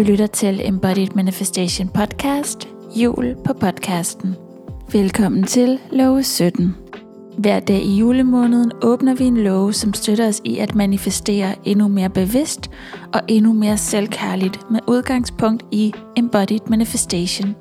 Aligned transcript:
Du 0.00 0.04
lytter 0.04 0.26
til 0.26 0.60
Embodied 0.64 1.08
Manifestation 1.14 1.88
Podcast, 1.88 2.68
jul 2.96 3.36
på 3.44 3.52
podcasten. 3.52 4.36
Velkommen 4.92 5.44
til 5.44 5.78
Love 5.92 6.22
17. 6.22 6.76
Hver 7.38 7.60
dag 7.60 7.82
i 7.82 7.96
julemåneden 7.96 8.72
åbner 8.82 9.14
vi 9.14 9.24
en 9.24 9.36
lov, 9.36 9.72
som 9.72 9.94
støtter 9.94 10.28
os 10.28 10.40
i 10.44 10.58
at 10.58 10.74
manifestere 10.74 11.54
endnu 11.64 11.88
mere 11.88 12.10
bevidst 12.10 12.70
og 13.12 13.20
endnu 13.28 13.52
mere 13.52 13.78
selvkærligt 13.78 14.70
med 14.70 14.80
udgangspunkt 14.86 15.64
i 15.72 15.92
Embodied 16.16 16.66
Manifestation. 16.66 17.56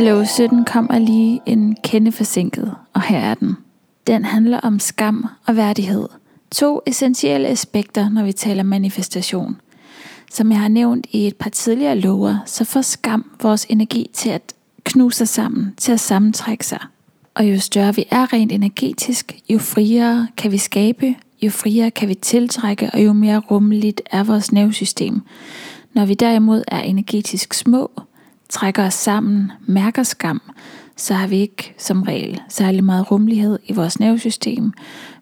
Love 0.00 0.26
17 0.26 0.64
kommer 0.64 0.98
lige 0.98 1.40
en 1.46 1.76
kende 1.84 2.12
forsinket, 2.12 2.74
og 2.94 3.02
her 3.02 3.18
er 3.18 3.34
den. 3.34 3.56
Den 4.06 4.24
handler 4.24 4.60
om 4.60 4.78
skam 4.78 5.26
og 5.46 5.56
værdighed. 5.56 6.08
To 6.52 6.80
essentielle 6.86 7.48
aspekter, 7.48 8.08
når 8.08 8.24
vi 8.24 8.32
taler 8.32 8.62
manifestation. 8.62 9.56
Som 10.32 10.50
jeg 10.50 10.60
har 10.60 10.68
nævnt 10.68 11.06
i 11.10 11.26
et 11.26 11.36
par 11.36 11.50
tidligere 11.50 11.98
lover, 11.98 12.38
så 12.46 12.64
får 12.64 12.82
skam 12.82 13.30
vores 13.42 13.66
energi 13.68 14.10
til 14.12 14.30
at 14.30 14.54
knuse 14.84 15.16
sig 15.16 15.28
sammen, 15.28 15.74
til 15.76 15.92
at 15.92 16.00
sammentrække 16.00 16.66
sig. 16.66 16.78
Og 17.34 17.44
jo 17.44 17.60
større 17.60 17.94
vi 17.94 18.04
er 18.10 18.32
rent 18.32 18.52
energetisk, 18.52 19.38
jo 19.48 19.58
friere 19.58 20.28
kan 20.36 20.52
vi 20.52 20.58
skabe, 20.58 21.14
jo 21.42 21.50
friere 21.50 21.90
kan 21.90 22.08
vi 22.08 22.14
tiltrække, 22.14 22.90
og 22.92 23.04
jo 23.04 23.12
mere 23.12 23.38
rummeligt 23.38 24.02
er 24.10 24.24
vores 24.24 24.52
nervesystem. 24.52 25.20
Når 25.94 26.04
vi 26.04 26.14
derimod 26.14 26.64
er 26.68 26.80
energetisk 26.80 27.54
små, 27.54 27.90
trækker 28.48 28.86
os 28.86 28.94
sammen, 28.94 29.52
mærker 29.66 30.02
skam, 30.02 30.42
så 30.96 31.14
har 31.14 31.26
vi 31.26 31.36
ikke 31.36 31.74
som 31.78 32.02
regel 32.02 32.40
særlig 32.48 32.84
meget 32.84 33.10
rummelighed 33.10 33.58
i 33.66 33.72
vores 33.72 34.00
nervesystem. 34.00 34.72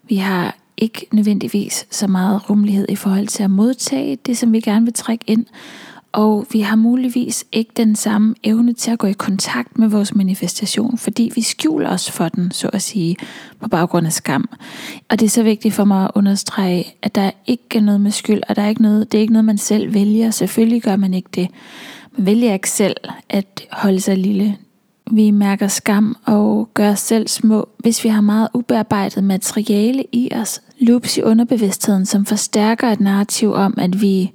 Vi 0.03 0.15
har 0.15 0.55
ikke 0.81 1.07
nødvendigvis 1.13 1.87
så 1.89 2.07
meget 2.07 2.49
rummelighed 2.49 2.85
i 2.89 2.95
forhold 2.95 3.27
til 3.27 3.43
at 3.43 3.51
modtage 3.51 4.17
det, 4.25 4.37
som 4.37 4.53
vi 4.53 4.59
gerne 4.59 4.85
vil 4.85 4.93
trække 4.93 5.25
ind. 5.27 5.45
Og 6.13 6.47
vi 6.51 6.59
har 6.59 6.75
muligvis 6.75 7.45
ikke 7.51 7.71
den 7.77 7.95
samme 7.95 8.35
evne 8.43 8.73
til 8.73 8.91
at 8.91 8.99
gå 8.99 9.07
i 9.07 9.13
kontakt 9.13 9.77
med 9.77 9.87
vores 9.87 10.15
manifestation, 10.15 10.97
fordi 10.97 11.31
vi 11.35 11.41
skjuler 11.41 11.89
os 11.89 12.11
for 12.11 12.29
den, 12.29 12.51
så 12.51 12.67
at 12.73 12.81
sige, 12.81 13.15
på 13.59 13.67
baggrund 13.67 14.07
af 14.07 14.13
skam. 14.13 14.49
Og 15.09 15.19
det 15.19 15.25
er 15.25 15.29
så 15.29 15.43
vigtigt 15.43 15.73
for 15.73 15.83
mig 15.83 16.03
at 16.03 16.11
understrege, 16.15 16.93
at 17.01 17.15
der 17.15 17.31
ikke 17.47 17.63
er 17.75 17.81
noget 17.81 18.01
med 18.01 18.11
skyld, 18.11 18.41
og 18.49 18.55
der 18.55 18.61
er 18.61 18.69
ikke 18.69 18.81
noget, 18.81 19.11
det 19.11 19.17
er 19.17 19.21
ikke 19.21 19.33
noget, 19.33 19.45
man 19.45 19.57
selv 19.57 19.93
vælger. 19.93 20.31
Selvfølgelig 20.31 20.81
gør 20.81 20.95
man 20.95 21.13
ikke 21.13 21.29
det. 21.35 21.47
Man 22.17 22.25
vælger 22.25 22.53
ikke 22.53 22.69
selv 22.69 22.95
at 23.29 23.67
holde 23.71 24.01
sig 24.01 24.17
lille. 24.17 24.57
Vi 25.13 25.31
mærker 25.31 25.67
skam 25.67 26.15
og 26.25 26.69
gør 26.73 26.91
os 26.91 26.99
selv 26.99 27.27
små, 27.27 27.69
hvis 27.77 28.03
vi 28.03 28.09
har 28.09 28.21
meget 28.21 28.47
ubearbejdet 28.53 29.23
materiale 29.23 30.05
i 30.11 30.29
os, 30.35 30.61
loops 30.79 31.17
i 31.17 31.21
underbevidstheden, 31.21 32.05
som 32.05 32.25
forstærker 32.25 32.87
et 32.87 32.99
narrativ 32.99 33.53
om, 33.53 33.73
at 33.77 34.01
vi 34.01 34.31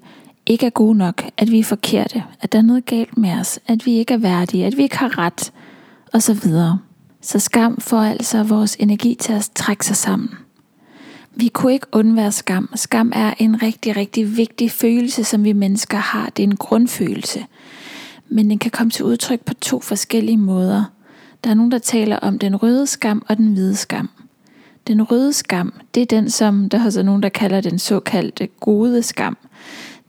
ikke 0.47 0.66
er 0.66 0.70
gode 0.70 0.98
nok, 0.98 1.24
at 1.38 1.50
vi 1.50 1.58
er 1.58 1.64
forkerte, 1.64 2.24
at 2.41 2.52
der 2.52 2.58
er 2.58 2.62
noget 2.62 2.86
galt 2.86 3.19
med 3.19 3.32
os, 3.41 3.58
at 3.66 3.86
vi 3.86 3.92
ikke 3.92 4.14
er 4.14 4.19
værdige, 4.19 4.66
at 4.66 4.77
vi 4.77 4.82
ikke 4.82 4.98
har 4.98 5.19
ret, 5.19 5.52
osv. 6.12 6.50
Så 7.20 7.38
skam 7.38 7.80
får 7.80 8.00
altså 8.00 8.42
vores 8.42 8.77
energi 8.80 9.14
til 9.14 9.32
at 9.32 9.50
trække 9.54 9.86
sig 9.86 9.97
sammen. 9.97 10.31
Vi 11.34 11.48
kunne 11.48 11.72
ikke 11.72 11.86
undvære 11.92 12.32
skam. 12.32 12.69
Skam 12.75 13.12
er 13.15 13.34
en 13.38 13.62
rigtig, 13.62 13.97
rigtig 13.97 14.36
vigtig 14.36 14.70
følelse, 14.70 15.25
som 15.25 15.44
vi 15.44 15.53
mennesker 15.53 15.98
har. 15.98 16.31
Det 16.36 16.42
er 16.42 16.47
en 16.47 16.56
grundfølelse 16.56 17.47
men 18.28 18.50
den 18.50 18.59
kan 18.59 18.70
komme 18.70 18.91
til 18.91 19.04
udtryk 19.04 19.41
på 19.41 19.54
to 19.54 19.81
forskellige 19.81 20.37
måder. 20.37 20.84
Der 21.44 21.50
er 21.50 21.54
nogen, 21.54 21.72
der 21.72 21.78
taler 21.78 22.16
om 22.16 22.38
den 22.38 22.56
røde 22.56 22.87
skam 22.87 23.22
og 23.28 23.37
den 23.37 23.53
hvide 23.53 23.76
skam. 23.76 24.10
Den 24.87 25.03
røde 25.03 25.32
skam, 25.32 25.72
det 25.94 26.00
er 26.00 26.06
den, 26.06 26.31
som 26.31 26.69
der 26.69 26.84
er 26.84 26.91
så 26.91 27.03
nogen, 27.03 27.22
der 27.22 27.28
kalder 27.28 27.60
den 27.60 27.78
såkaldte 27.78 28.47
gode 28.60 29.03
skam. 29.03 29.36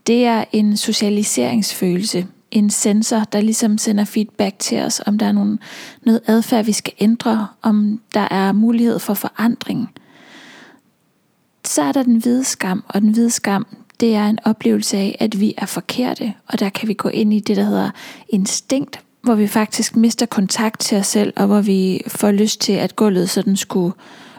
Det 0.06 0.24
er 0.24 0.44
en 0.52 0.76
socialiseringsfølelse, 0.76 2.26
en 2.50 2.70
sensor, 2.70 3.18
der 3.18 3.40
ligesom 3.40 3.78
sender 3.78 4.04
feedback 4.04 4.58
til 4.58 4.82
os, 4.82 5.02
om 5.06 5.18
der 5.18 5.26
er 5.26 5.32
nogen, 5.32 5.58
noget 6.02 6.20
adfærd, 6.26 6.64
vi 6.64 6.72
skal 6.72 6.92
ændre, 7.00 7.46
om 7.62 8.00
der 8.14 8.28
er 8.30 8.52
mulighed 8.52 8.98
for 8.98 9.14
forandring. 9.14 9.90
Så 11.64 11.82
er 11.82 11.92
der 11.92 12.02
den 12.02 12.16
hvide 12.16 12.44
skam, 12.44 12.84
og 12.88 13.00
den 13.00 13.10
hvide 13.10 13.30
skam, 13.30 13.66
det 14.00 14.14
er 14.14 14.26
en 14.26 14.38
oplevelse 14.44 14.96
af, 14.96 15.16
at 15.20 15.40
vi 15.40 15.54
er 15.56 15.66
forkerte, 15.66 16.34
og 16.46 16.60
der 16.60 16.68
kan 16.68 16.88
vi 16.88 16.94
gå 16.94 17.08
ind 17.08 17.34
i 17.34 17.40
det, 17.40 17.56
der 17.56 17.64
hedder 17.64 17.90
instinkt, 18.28 19.00
hvor 19.22 19.34
vi 19.34 19.46
faktisk 19.46 19.96
mister 19.96 20.26
kontakt 20.26 20.80
til 20.80 20.98
os 20.98 21.06
selv, 21.06 21.32
og 21.36 21.46
hvor 21.46 21.60
vi 21.60 22.02
får 22.06 22.30
lyst 22.30 22.60
til, 22.60 22.72
at 22.72 22.96
gulvet 22.96 23.30
sådan 23.30 23.56
skulle 23.56 23.92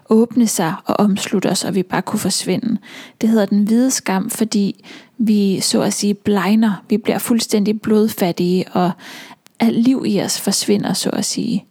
åbne 0.10 0.48
sig 0.48 0.74
og 0.86 1.00
omslutte 1.00 1.50
os, 1.50 1.64
og 1.64 1.76
vi 1.76 1.84
bare 1.84 2.02
kunne 2.02 2.20
forsvinde. 2.20 2.78
Det 3.22 3.30
hedder 3.30 3.46
den 3.46 3.64
hvide 3.64 3.92
skam, 3.92 4.30
fordi 4.30 4.86
vi 5.18 5.60
så 5.60 5.82
at 5.82 5.94
sige 5.94 6.14
blegner. 6.14 6.84
Vi 6.90 6.98
bliver 6.98 7.18
fuldstændig 7.18 7.82
blodfattige, 7.82 8.66
og 8.72 8.92
alt 9.60 9.78
liv 9.78 10.04
i 10.08 10.22
os 10.22 10.42
forsvinder, 10.42 10.94
så 10.94 11.10
at 11.10 11.26
sige. 11.26 11.66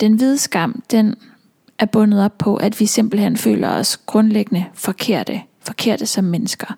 Den 0.00 0.14
hvide 0.14 0.38
skam, 0.38 0.82
den 0.90 1.14
er 1.78 1.86
bundet 1.86 2.24
op 2.24 2.38
på, 2.38 2.56
at 2.56 2.80
vi 2.80 2.86
simpelthen 2.86 3.36
føler 3.36 3.68
os 3.68 3.96
grundlæggende 3.96 4.64
forkerte 4.74 5.42
forkerte 5.68 6.06
som 6.06 6.24
mennesker. 6.24 6.74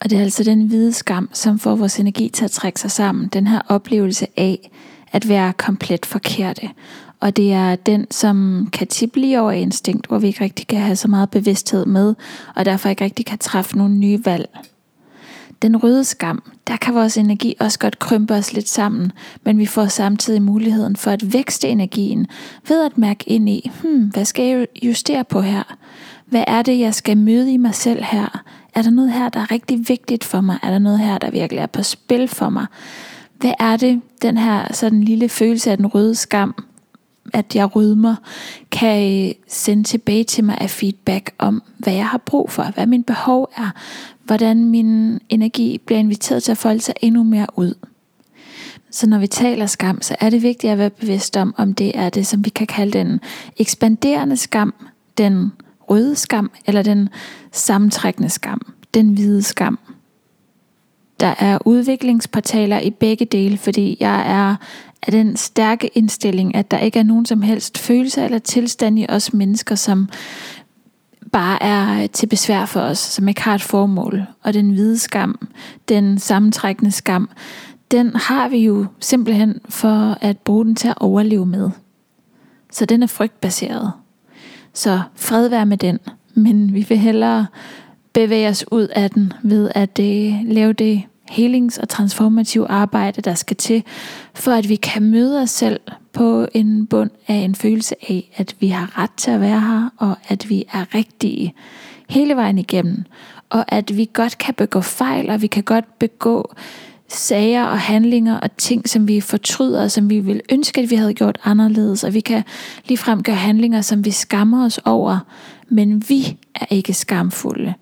Og 0.00 0.10
det 0.10 0.18
er 0.18 0.22
altså 0.22 0.44
den 0.44 0.62
hvide 0.62 0.92
skam, 0.92 1.28
som 1.32 1.58
får 1.58 1.76
vores 1.76 1.98
energi 1.98 2.28
til 2.28 2.44
at 2.44 2.50
trække 2.50 2.80
sig 2.80 2.90
sammen. 2.90 3.28
Den 3.28 3.46
her 3.46 3.60
oplevelse 3.68 4.26
af 4.36 4.70
at 5.12 5.28
være 5.28 5.52
komplet 5.52 6.06
forkerte. 6.06 6.68
Og 7.20 7.36
det 7.36 7.52
er 7.52 7.76
den, 7.76 8.06
som 8.10 8.68
kan 8.72 8.86
tippe 8.86 9.20
lige 9.20 9.40
over 9.40 9.52
instinkt, 9.52 10.06
hvor 10.06 10.18
vi 10.18 10.26
ikke 10.26 10.44
rigtig 10.44 10.66
kan 10.66 10.80
have 10.80 10.96
så 10.96 11.08
meget 11.08 11.30
bevidsthed 11.30 11.86
med, 11.86 12.14
og 12.56 12.64
derfor 12.64 12.88
ikke 12.88 13.04
rigtig 13.04 13.26
kan 13.26 13.38
træffe 13.38 13.78
nogle 13.78 13.94
nye 13.94 14.24
valg. 14.24 14.48
Den 15.62 15.76
røde 15.76 16.04
skam, 16.04 16.42
der 16.66 16.76
kan 16.76 16.94
vores 16.94 17.16
energi 17.16 17.54
også 17.60 17.78
godt 17.78 17.98
krympe 17.98 18.34
os 18.34 18.52
lidt 18.52 18.68
sammen, 18.68 19.12
men 19.44 19.58
vi 19.58 19.66
får 19.66 19.86
samtidig 19.86 20.42
muligheden 20.42 20.96
for 20.96 21.10
at 21.10 21.32
vækste 21.32 21.68
energien 21.68 22.26
ved 22.68 22.84
at 22.84 22.98
mærke 22.98 23.24
ind 23.26 23.48
i, 23.48 23.70
hmm, 23.82 24.04
hvad 24.04 24.24
skal 24.24 24.44
jeg 24.44 24.66
justere 24.82 25.24
på 25.24 25.40
her? 25.40 25.76
Hvad 26.30 26.44
er 26.46 26.62
det, 26.62 26.78
jeg 26.78 26.94
skal 26.94 27.18
møde 27.18 27.52
i 27.52 27.56
mig 27.56 27.74
selv 27.74 28.02
her? 28.04 28.42
Er 28.74 28.82
der 28.82 28.90
noget 28.90 29.12
her, 29.12 29.28
der 29.28 29.40
er 29.40 29.50
rigtig 29.50 29.88
vigtigt 29.88 30.24
for 30.24 30.40
mig? 30.40 30.58
Er 30.62 30.70
der 30.70 30.78
noget 30.78 30.98
her, 30.98 31.18
der 31.18 31.30
virkelig 31.30 31.60
er 31.60 31.66
på 31.66 31.82
spil 31.82 32.28
for 32.28 32.48
mig? 32.48 32.66
Hvad 33.40 33.52
er 33.58 33.76
det, 33.76 34.00
den 34.22 34.38
her 34.38 34.72
sådan 34.72 35.04
lille 35.04 35.28
følelse 35.28 35.70
af 35.70 35.76
den 35.76 35.86
røde 35.86 36.14
skam, 36.14 36.64
at 37.32 37.56
jeg 37.56 37.76
rydmer, 37.76 38.14
kan 38.70 39.26
øh, 39.28 39.34
sende 39.48 39.84
tilbage 39.84 40.24
til 40.24 40.44
mig 40.44 40.58
af 40.60 40.70
feedback 40.70 41.34
om, 41.38 41.62
hvad 41.78 41.92
jeg 41.92 42.06
har 42.06 42.18
brug 42.18 42.50
for, 42.50 42.62
hvad 42.62 42.86
min 42.86 43.02
behov 43.02 43.50
er, 43.56 43.70
hvordan 44.24 44.64
min 44.64 45.20
energi 45.28 45.80
bliver 45.86 45.98
inviteret 45.98 46.42
til 46.42 46.52
at 46.52 46.58
folde 46.58 46.80
sig 46.80 46.94
endnu 47.00 47.22
mere 47.22 47.46
ud. 47.56 47.74
Så 48.90 49.06
når 49.06 49.18
vi 49.18 49.26
taler 49.26 49.66
skam, 49.66 50.02
så 50.02 50.16
er 50.20 50.30
det 50.30 50.42
vigtigt 50.42 50.72
at 50.72 50.78
være 50.78 50.90
bevidst 50.90 51.36
om, 51.36 51.54
om 51.58 51.74
det 51.74 51.98
er 51.98 52.10
det, 52.10 52.26
som 52.26 52.44
vi 52.44 52.50
kan 52.50 52.66
kalde 52.66 52.98
den 52.98 53.20
ekspanderende 53.56 54.36
skam, 54.36 54.74
den 55.18 55.52
røde 55.90 56.16
skam, 56.16 56.50
eller 56.66 56.82
den 56.82 57.08
sammentrækkende 57.52 58.28
skam, 58.28 58.60
den 58.94 59.08
hvide 59.08 59.42
skam. 59.42 59.78
Der 61.20 61.34
er 61.38 61.58
udviklingsportaler 61.64 62.80
i 62.80 62.90
begge 62.90 63.24
dele, 63.24 63.58
fordi 63.58 63.96
jeg 64.00 64.20
er 64.26 64.56
af 65.02 65.12
den 65.12 65.36
stærke 65.36 65.90
indstilling, 65.94 66.54
at 66.54 66.70
der 66.70 66.78
ikke 66.78 66.98
er 66.98 67.02
nogen 67.02 67.26
som 67.26 67.42
helst 67.42 67.78
følelse 67.78 68.24
eller 68.24 68.38
tilstand 68.38 68.98
i 68.98 69.06
os 69.08 69.32
mennesker, 69.32 69.74
som 69.74 70.08
bare 71.32 71.62
er 71.62 72.06
til 72.06 72.26
besvær 72.26 72.64
for 72.64 72.80
os, 72.80 72.98
som 72.98 73.28
ikke 73.28 73.42
har 73.42 73.54
et 73.54 73.62
formål. 73.62 74.22
Og 74.42 74.54
den 74.54 74.70
hvide 74.70 74.98
skam, 74.98 75.48
den 75.88 76.18
sammentrækkende 76.18 76.90
skam, 76.90 77.30
den 77.90 78.14
har 78.14 78.48
vi 78.48 78.58
jo 78.58 78.86
simpelthen 79.00 79.60
for 79.68 80.18
at 80.20 80.38
bruge 80.38 80.64
den 80.64 80.76
til 80.76 80.88
at 80.88 80.98
overleve 81.00 81.46
med. 81.46 81.70
Så 82.72 82.84
den 82.86 83.02
er 83.02 83.06
frygtbaseret. 83.06 83.92
Så 84.74 85.00
fred 85.14 85.48
være 85.48 85.66
med 85.66 85.76
den, 85.76 85.98
men 86.34 86.74
vi 86.74 86.86
vil 86.88 86.98
hellere 86.98 87.46
bevæge 88.12 88.48
os 88.48 88.64
ud 88.72 88.88
af 88.88 89.10
den 89.10 89.32
ved 89.42 89.70
at 89.74 89.96
det, 89.96 90.40
lave 90.44 90.72
det 90.72 91.02
helings- 91.30 91.78
og 91.78 91.88
transformative 91.88 92.68
arbejde, 92.70 93.22
der 93.22 93.34
skal 93.34 93.56
til, 93.56 93.84
for 94.34 94.52
at 94.52 94.68
vi 94.68 94.76
kan 94.76 95.02
møde 95.02 95.42
os 95.42 95.50
selv 95.50 95.80
på 96.12 96.46
en 96.54 96.86
bund 96.86 97.10
af 97.28 97.34
en 97.34 97.54
følelse 97.54 97.94
af, 98.08 98.30
at 98.36 98.56
vi 98.60 98.68
har 98.68 98.98
ret 98.98 99.10
til 99.16 99.30
at 99.30 99.40
være 99.40 99.60
her, 99.60 99.88
og 99.96 100.16
at 100.28 100.50
vi 100.50 100.64
er 100.72 100.94
rigtige 100.94 101.54
hele 102.08 102.36
vejen 102.36 102.58
igennem, 102.58 103.04
og 103.50 103.72
at 103.72 103.96
vi 103.96 104.10
godt 104.12 104.38
kan 104.38 104.54
begå 104.54 104.80
fejl, 104.80 105.30
og 105.30 105.42
vi 105.42 105.46
kan 105.46 105.62
godt 105.62 105.98
begå 105.98 106.54
sager 107.12 107.64
og 107.64 107.80
handlinger 107.80 108.38
og 108.38 108.56
ting, 108.56 108.88
som 108.88 109.08
vi 109.08 109.20
fortryder, 109.20 109.82
og 109.82 109.90
som 109.90 110.10
vi 110.10 110.20
vil 110.20 110.40
ønske, 110.52 110.80
at 110.80 110.90
vi 110.90 110.96
havde 110.96 111.14
gjort 111.14 111.38
anderledes, 111.44 112.04
og 112.04 112.14
vi 112.14 112.20
kan 112.20 112.42
ligefrem 112.84 113.22
gøre 113.22 113.36
handlinger, 113.36 113.80
som 113.80 114.04
vi 114.04 114.10
skammer 114.10 114.64
os 114.64 114.78
over, 114.84 115.18
men 115.68 116.02
vi 116.08 116.36
er 116.54 116.66
ikke 116.70 116.94
skamfulde. 116.94 117.74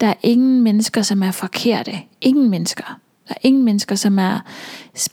Der 0.00 0.06
er 0.06 0.14
ingen 0.22 0.60
mennesker, 0.60 1.02
som 1.02 1.22
er 1.22 1.30
forkerte. 1.30 1.92
Ingen 2.20 2.50
mennesker. 2.50 2.98
Der 3.28 3.34
er 3.34 3.38
ingen 3.42 3.64
mennesker, 3.64 3.94
som 3.94 4.18
er 4.18 4.38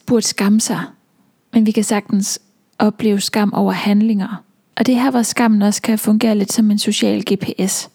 burde 0.05 0.25
skamme 0.25 0.61
sig. 0.61 0.81
Men 1.53 1.65
vi 1.65 1.71
kan 1.71 1.83
sagtens 1.83 2.39
opleve 2.79 3.21
skam 3.21 3.53
over 3.53 3.71
handlinger. 3.71 4.43
Og 4.75 4.85
det 4.85 4.95
er 4.95 5.01
her, 5.01 5.11
hvor 5.11 5.21
skammen 5.21 5.61
også 5.61 5.81
kan 5.81 5.99
fungere 5.99 6.35
lidt 6.35 6.53
som 6.53 6.71
en 6.71 6.79
social 6.79 7.23
GPS. 7.33 7.89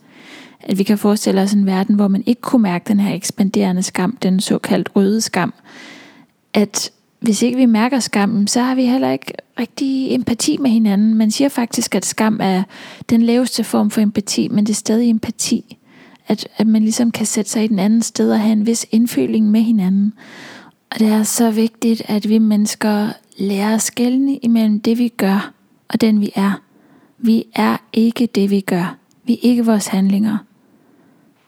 At 0.63 0.79
vi 0.79 0.83
kan 0.83 0.99
forestille 0.99 1.41
os 1.41 1.53
en 1.53 1.67
verden, 1.67 1.95
hvor 1.95 2.09
man 2.09 2.23
ikke 2.27 2.41
kunne 2.41 2.63
mærke 2.63 2.85
den 2.89 3.01
her 3.01 3.15
ekspanderende 3.15 3.83
skam, 3.83 4.17
den 4.23 4.41
såkaldt 4.41 4.97
røde 4.97 5.21
skam. 5.21 5.55
At 6.55 6.91
hvis 7.21 7.43
ikke 7.43 7.57
vi 7.57 7.67
mærker 7.67 8.01
skammen, 8.01 8.47
så 8.47 8.63
har 8.63 8.75
vi 8.75 8.87
heller 8.87 9.11
ikke 9.11 9.33
rigtig 9.59 10.15
empati 10.15 10.57
med 10.57 10.71
hinanden. 10.71 11.15
Man 11.15 11.31
siger 11.31 11.49
faktisk, 11.49 11.95
at 11.95 12.05
skam 12.05 12.39
er 12.43 12.63
den 13.11 13.23
laveste 13.23 13.65
form 13.65 13.91
for 13.91 14.01
empati, 14.01 14.49
men 14.49 14.67
det 14.67 14.73
er 14.73 14.75
stadig 14.75 15.11
empati. 15.11 15.79
At, 16.29 16.49
at 16.57 16.67
man 16.67 16.83
ligesom 16.83 17.11
kan 17.11 17.27
sætte 17.27 17.51
sig 17.51 17.65
i 17.65 17.69
den 17.69 17.79
anden 17.79 18.03
sted 18.03 18.33
og 18.33 18.41
have 18.41 18.53
en 18.53 18.67
vis 18.67 18.87
indføling 18.91 19.51
med 19.51 19.61
hinanden. 19.61 20.13
Og 20.91 20.99
det 20.99 21.09
er 21.09 21.23
så 21.23 21.51
vigtigt, 21.51 22.03
at 22.07 22.29
vi 22.29 22.39
mennesker 22.39 23.09
lærer 23.39 23.75
at 23.75 23.83
skælne 23.83 24.37
imellem 24.37 24.81
det, 24.81 24.99
vi 24.99 25.09
gør, 25.09 25.53
og 25.89 26.01
den, 26.01 26.21
vi 26.21 26.33
er. 26.35 26.63
Vi 27.19 27.45
er 27.55 27.77
ikke 27.93 28.27
det, 28.27 28.51
vi 28.51 28.61
gør. 28.61 28.97
Vi 29.25 29.33
er 29.33 29.39
ikke 29.43 29.67
vores 29.67 29.87
handlinger. 29.87 30.39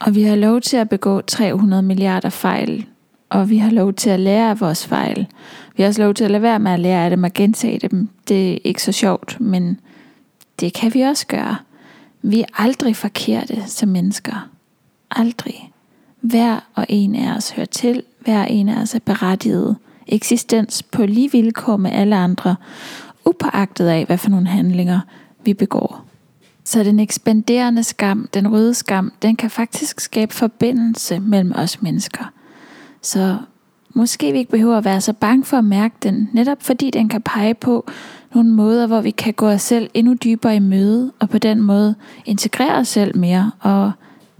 Og 0.05 0.15
vi 0.15 0.23
har 0.23 0.35
lov 0.35 0.61
til 0.61 0.77
at 0.77 0.89
begå 0.89 1.21
300 1.21 1.81
milliarder 1.81 2.29
fejl, 2.29 2.85
og 3.29 3.49
vi 3.49 3.57
har 3.57 3.71
lov 3.71 3.93
til 3.93 4.09
at 4.09 4.19
lære 4.19 4.49
af 4.49 4.59
vores 4.59 4.87
fejl. 4.87 5.27
Vi 5.75 5.83
har 5.83 5.87
også 5.87 6.01
lov 6.01 6.13
til 6.13 6.23
at 6.23 6.31
lade 6.31 6.41
være 6.41 6.59
med 6.59 6.71
at 6.71 6.79
lære 6.79 7.03
af 7.03 7.09
dem 7.09 7.23
og 7.23 7.33
gentage 7.33 7.79
dem. 7.79 8.09
Det 8.27 8.53
er 8.53 8.57
ikke 8.63 8.83
så 8.83 8.91
sjovt, 8.91 9.37
men 9.41 9.79
det 10.59 10.73
kan 10.73 10.93
vi 10.93 11.01
også 11.01 11.27
gøre. 11.27 11.57
Vi 12.21 12.41
er 12.41 12.45
aldrig 12.57 12.95
forkerte 12.95 13.63
som 13.67 13.89
mennesker. 13.89 14.49
Aldrig. 15.11 15.71
Hver 16.21 16.59
og 16.75 16.85
en 16.89 17.15
af 17.15 17.35
os 17.35 17.49
hører 17.49 17.65
til. 17.65 18.03
Hver 18.19 18.45
en 18.45 18.69
af 18.69 18.81
os 18.81 18.95
er 18.95 18.99
berettiget 18.99 19.75
eksistens 20.07 20.83
på 20.83 21.05
lige 21.05 21.31
vilkår 21.31 21.77
med 21.77 21.91
alle 21.91 22.15
andre, 22.15 22.55
upåagtet 23.25 23.87
af, 23.87 24.05
hvad 24.05 24.17
for 24.17 24.29
nogle 24.29 24.47
handlinger 24.47 24.99
vi 25.45 25.53
begår. 25.53 26.05
Så 26.65 26.83
den 26.83 26.99
ekspanderende 26.99 27.83
skam, 27.83 28.29
den 28.33 28.51
røde 28.51 28.73
skam, 28.73 29.11
den 29.21 29.35
kan 29.35 29.49
faktisk 29.49 29.99
skabe 29.99 30.33
forbindelse 30.33 31.19
mellem 31.19 31.51
os 31.55 31.81
mennesker. 31.81 32.31
Så 33.01 33.37
måske 33.93 34.31
vi 34.31 34.37
ikke 34.37 34.51
behøver 34.51 34.77
at 34.77 34.85
være 34.85 35.01
så 35.01 35.13
bange 35.13 35.45
for 35.45 35.57
at 35.57 35.65
mærke 35.65 35.95
den, 36.03 36.29
netop 36.33 36.63
fordi 36.63 36.89
den 36.89 37.09
kan 37.09 37.21
pege 37.21 37.53
på 37.53 37.89
nogle 38.35 38.49
måder, 38.49 38.87
hvor 38.87 39.01
vi 39.01 39.11
kan 39.11 39.33
gå 39.33 39.47
os 39.47 39.61
selv 39.61 39.89
endnu 39.93 40.13
dybere 40.13 40.55
i 40.55 40.59
møde, 40.59 41.11
og 41.19 41.29
på 41.29 41.37
den 41.37 41.61
måde 41.61 41.95
integrere 42.25 42.75
os 42.75 42.87
selv 42.87 43.17
mere, 43.17 43.51
og 43.59 43.91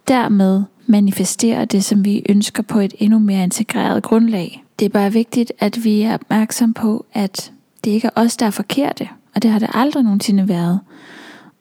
dermed 0.08 0.64
manifestere 0.88 1.66
det, 1.66 1.84
som 1.84 2.06
vi 2.06 2.26
ønsker 2.30 2.64
på 2.64 2.80
et 2.80 2.94
endnu 3.00 3.20
mere 3.20 3.44
integreret 3.44 4.04
grundlag. 4.04 4.64
Det 4.80 4.86
er 4.86 4.90
bare 4.90 5.14
vigtigt, 5.14 5.52
at 5.60 5.84
vi 5.84 6.02
er 6.02 6.14
opmærksom 6.14 6.74
på, 6.74 7.06
at 7.14 7.52
det 7.84 7.92
ikke 7.92 8.08
er 8.08 8.22
os, 8.22 8.38
der 8.38 8.46
er 8.46 8.52
forkerte, 8.52 9.10
og 9.36 9.44
det 9.44 9.52
har 9.52 9.60
det 9.60 9.70
aldrig 9.74 10.04
nogensinde 10.04 10.48
været. 10.48 10.80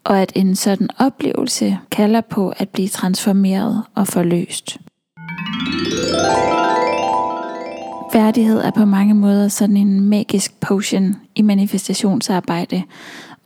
Og 0.04 0.22
at 0.22 0.32
en 0.34 0.56
sådan 0.56 0.88
oplevelse 0.98 1.78
kalder 1.90 2.20
på 2.20 2.52
at 2.56 2.68
blive 2.68 2.88
transformeret 2.88 3.82
og 3.94 4.08
forløst. 4.08 4.78
Værdighed 8.14 8.60
er 8.60 8.70
på 8.70 8.84
mange 8.84 9.14
måder 9.14 9.48
sådan 9.48 9.76
en 9.76 10.00
magisk 10.00 10.60
potion 10.60 11.16
i 11.34 11.42
manifestationsarbejde. 11.42 12.82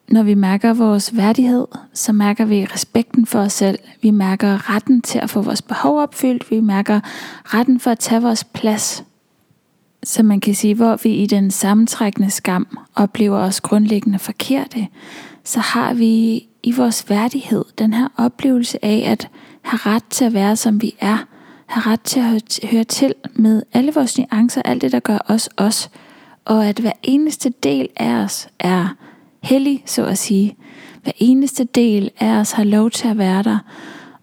Når 0.09 0.23
vi 0.23 0.35
mærker 0.35 0.75
vores 0.75 1.17
værdighed, 1.17 1.67
så 1.93 2.13
mærker 2.13 2.45
vi 2.45 2.65
respekten 2.65 3.27
for 3.27 3.39
os 3.41 3.53
selv. 3.53 3.79
Vi 4.03 4.11
mærker 4.11 4.75
retten 4.75 5.03
til 5.03 5.19
at 5.19 5.31
få 5.31 5.43
vores 5.43 5.63
behov 5.63 6.01
opfyldt. 6.01 6.51
Vi 6.51 6.61
mærker 6.61 7.01
retten 7.45 7.81
for 7.81 7.91
at 7.91 7.99
tage 7.99 8.23
vores 8.23 8.45
plads. 8.45 9.05
Så 10.03 10.23
man 10.23 10.41
kan 10.41 10.55
sige, 10.55 10.75
hvor 10.75 10.99
vi 11.03 11.11
i 11.11 11.27
den 11.27 11.51
sammentrækkende 11.51 12.31
skam 12.31 12.79
oplever 12.95 13.39
os 13.39 13.61
grundlæggende 13.61 14.19
forkerte, 14.19 14.89
så 15.45 15.61
har 15.61 15.95
vi 15.95 16.48
i 16.63 16.73
vores 16.73 17.11
værdighed. 17.11 17.65
Den 17.79 17.93
her 17.93 18.09
oplevelse 18.17 18.85
af 18.85 19.05
at 19.11 19.29
have 19.63 19.95
ret 19.95 20.05
til 20.11 20.25
at 20.25 20.35
være, 20.35 20.57
som 20.57 20.83
vi 20.83 20.97
er– 21.01 21.19
have 21.69 21.93
ret 21.93 22.01
til 22.01 22.21
at 22.21 22.71
høre 22.71 22.85
til 22.85 23.15
med 23.35 23.63
alle 23.73 23.93
vores 23.95 24.19
nuancer, 24.19 24.63
alt 24.65 24.83
det, 24.83 24.93
der 24.93 25.01
gør 25.01 25.19
os 25.27 25.49
os, 25.57 25.91
og 26.45 26.67
at 26.67 26.79
hver 26.79 26.93
eneste 27.03 27.53
del 27.63 27.89
af 27.97 28.13
os 28.15 28.49
er 28.59 28.97
hellig, 29.43 29.83
så 29.87 30.05
at 30.05 30.19
sige. 30.19 30.57
Hver 31.03 31.13
eneste 31.19 31.65
del 31.65 32.11
af 32.21 32.33
os 32.33 32.53
har 32.53 32.65
lov 32.65 32.91
til 32.91 33.09
at 33.09 33.19
være 33.19 33.43
der, 33.43 33.59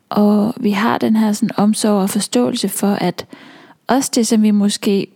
og 0.09 0.53
vi 0.57 0.71
har 0.71 0.97
den 0.97 1.15
her 1.15 1.31
sådan 1.31 1.57
omsorg 1.57 2.01
og 2.01 2.09
forståelse 2.09 2.69
for, 2.69 2.93
at 2.93 3.25
også 3.87 4.11
det, 4.15 4.27
som 4.27 4.43
vi 4.43 4.51
måske 4.51 5.07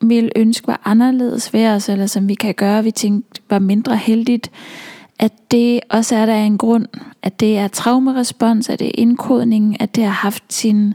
ville 0.00 0.30
ønske 0.36 0.66
var 0.66 0.80
anderledes 0.84 1.52
ved 1.52 1.66
os, 1.66 1.88
eller 1.88 2.06
som 2.06 2.28
vi 2.28 2.34
kan 2.34 2.54
gøre, 2.54 2.84
vi 2.84 2.90
tænkte 2.90 3.40
var 3.50 3.58
mindre 3.58 3.96
heldigt, 3.96 4.50
at 5.18 5.32
det 5.50 5.80
også 5.90 6.16
er 6.16 6.26
der 6.26 6.34
en 6.34 6.58
grund, 6.58 6.86
at 7.22 7.40
det 7.40 7.58
er 7.58 7.68
traumerespons, 7.68 8.68
at 8.68 8.78
det 8.78 8.86
er 8.86 8.92
indkodning, 8.94 9.80
at 9.80 9.94
det 9.94 10.04
har 10.04 10.10
haft 10.10 10.44
sin 10.48 10.94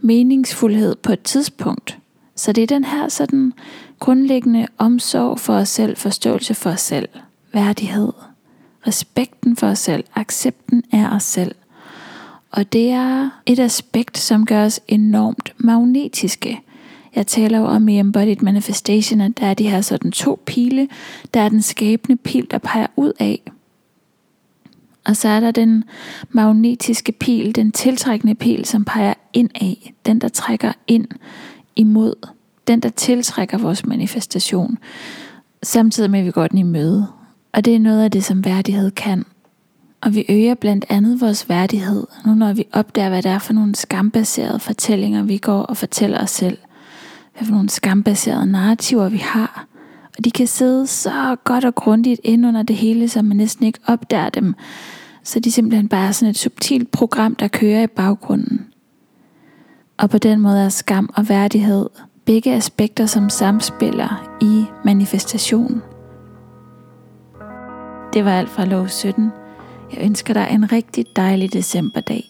meningsfuldhed 0.00 0.96
på 0.96 1.12
et 1.12 1.22
tidspunkt. 1.22 1.98
Så 2.36 2.52
det 2.52 2.62
er 2.62 2.66
den 2.66 2.84
her 2.84 3.08
sådan 3.08 3.52
grundlæggende 3.98 4.66
omsorg 4.78 5.40
for 5.40 5.54
os 5.54 5.68
selv, 5.68 5.96
forståelse 5.96 6.54
for 6.54 6.70
os 6.70 6.80
selv, 6.80 7.08
værdighed, 7.52 8.12
respekten 8.86 9.56
for 9.56 9.66
os 9.66 9.78
selv, 9.78 10.04
accepten 10.14 10.82
af 10.92 11.16
os 11.16 11.22
selv. 11.22 11.54
Og 12.50 12.72
det 12.72 12.90
er 12.90 13.30
et 13.46 13.58
aspekt, 13.58 14.18
som 14.18 14.46
gør 14.46 14.64
os 14.64 14.80
enormt 14.88 15.54
magnetiske. 15.58 16.60
Jeg 17.14 17.26
taler 17.26 17.58
jo 17.58 17.64
om 17.64 17.88
i 17.88 17.98
Embodied 17.98 18.36
Manifestation, 18.36 19.20
at 19.20 19.38
der 19.40 19.46
er 19.46 19.54
de 19.54 19.70
her 19.70 19.80
sådan 19.80 20.12
to 20.12 20.42
pile. 20.46 20.88
Der 21.34 21.40
er 21.40 21.48
den 21.48 21.62
skabende 21.62 22.16
pil, 22.16 22.46
der 22.50 22.58
peger 22.58 22.86
ud 22.96 23.12
af, 23.18 23.40
og 25.04 25.16
så 25.16 25.28
er 25.28 25.40
der 25.40 25.50
den 25.50 25.84
magnetiske 26.30 27.12
pil, 27.12 27.54
den 27.54 27.72
tiltrækkende 27.72 28.34
pil, 28.34 28.64
som 28.64 28.84
peger 28.84 29.14
ind 29.32 29.50
af. 29.54 29.94
Den, 30.06 30.18
der 30.18 30.28
trækker 30.28 30.72
ind 30.86 31.06
imod. 31.76 32.14
Den, 32.66 32.80
der 32.80 32.88
tiltrækker 32.88 33.58
vores 33.58 33.86
manifestation. 33.86 34.78
Samtidig 35.62 36.10
med, 36.10 36.18
at 36.18 36.26
vi 36.26 36.30
går 36.30 36.46
den 36.46 36.58
i 36.58 36.62
møde. 36.62 37.06
Og 37.52 37.64
det 37.64 37.74
er 37.74 37.78
noget 37.78 38.04
af 38.04 38.10
det, 38.10 38.24
som 38.24 38.44
værdighed 38.44 38.90
kan. 38.90 39.24
Og 40.00 40.14
vi 40.14 40.24
øger 40.28 40.54
blandt 40.54 40.84
andet 40.88 41.20
vores 41.20 41.48
værdighed, 41.48 42.06
nu 42.26 42.34
når 42.34 42.52
vi 42.52 42.64
opdager, 42.72 43.08
hvad 43.08 43.22
det 43.22 43.30
er 43.30 43.38
for 43.38 43.52
nogle 43.52 43.74
skambaserede 43.74 44.58
fortællinger, 44.58 45.22
vi 45.22 45.38
går 45.38 45.62
og 45.62 45.76
fortæller 45.76 46.22
os 46.22 46.30
selv. 46.30 46.58
Hvad 47.36 47.46
for 47.46 47.54
nogle 47.54 47.70
skambaserede 47.70 48.46
narrativer, 48.46 49.08
vi 49.08 49.16
har. 49.16 49.61
Og 50.18 50.24
de 50.24 50.30
kan 50.30 50.46
sidde 50.46 50.86
så 50.86 51.36
godt 51.44 51.64
og 51.64 51.74
grundigt 51.74 52.20
ind 52.24 52.46
under 52.46 52.62
det 52.62 52.76
hele, 52.76 53.08
så 53.08 53.22
man 53.22 53.36
næsten 53.36 53.66
ikke 53.66 53.78
opdager 53.86 54.28
dem. 54.28 54.54
Så 55.24 55.40
de 55.40 55.48
er 55.48 55.52
simpelthen 55.52 55.88
bare 55.88 56.12
sådan 56.12 56.30
et 56.30 56.38
subtilt 56.38 56.90
program, 56.90 57.34
der 57.34 57.48
kører 57.48 57.82
i 57.82 57.86
baggrunden. 57.86 58.66
Og 59.98 60.10
på 60.10 60.18
den 60.18 60.40
måde 60.40 60.64
er 60.64 60.68
skam 60.68 61.10
og 61.16 61.28
værdighed 61.28 61.88
begge 62.24 62.54
aspekter, 62.54 63.06
som 63.06 63.30
samspiller 63.30 64.38
i 64.40 64.64
manifestation. 64.84 65.82
Det 68.12 68.24
var 68.24 68.38
alt 68.38 68.50
fra 68.50 68.64
lov 68.64 68.88
17. 68.88 69.30
Jeg 69.92 70.04
ønsker 70.04 70.34
dig 70.34 70.48
en 70.50 70.72
rigtig 70.72 71.06
dejlig 71.16 71.52
decemberdag. 71.52 72.24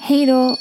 Hej 0.00 0.26
då! 0.26 0.56